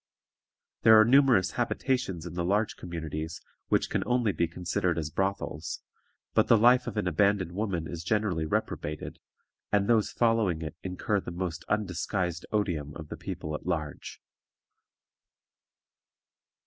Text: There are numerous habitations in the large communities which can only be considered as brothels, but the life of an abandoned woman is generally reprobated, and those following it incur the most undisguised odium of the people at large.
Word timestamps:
There 0.81 0.99
are 0.99 1.05
numerous 1.05 1.51
habitations 1.51 2.25
in 2.25 2.33
the 2.33 2.43
large 2.43 2.75
communities 2.75 3.39
which 3.67 3.87
can 3.91 4.01
only 4.07 4.31
be 4.31 4.47
considered 4.47 4.97
as 4.97 5.11
brothels, 5.11 5.83
but 6.33 6.47
the 6.47 6.57
life 6.57 6.87
of 6.87 6.97
an 6.97 7.07
abandoned 7.07 7.51
woman 7.51 7.85
is 7.87 8.03
generally 8.03 8.47
reprobated, 8.47 9.19
and 9.71 9.87
those 9.87 10.09
following 10.09 10.63
it 10.63 10.75
incur 10.81 11.19
the 11.19 11.29
most 11.29 11.65
undisguised 11.69 12.47
odium 12.51 12.95
of 12.95 13.09
the 13.09 13.15
people 13.17 13.53
at 13.53 13.67
large. 13.67 14.19